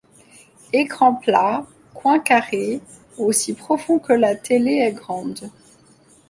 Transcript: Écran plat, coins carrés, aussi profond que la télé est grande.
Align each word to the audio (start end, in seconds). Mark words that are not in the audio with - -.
Écran 0.73 1.13
plat, 1.13 1.63
coins 1.93 2.17
carrés, 2.17 2.81
aussi 3.19 3.53
profond 3.53 3.99
que 3.99 4.13
la 4.13 4.33
télé 4.35 4.77
est 4.79 4.93
grande. 4.93 5.51